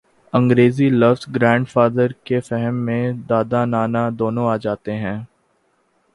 انگریزی 0.33 0.87
لفظ 0.91 1.25
grand 1.35 1.69
father 1.69 2.11
کے 2.23 2.39
فہم 2.39 2.75
میں 2.85 3.03
دادا، 3.29 3.61
نانا 3.65 4.09
دونوں 4.19 4.47
آ 4.49 4.55
جاتے 4.57 4.93
ہیں۔ 4.95 5.17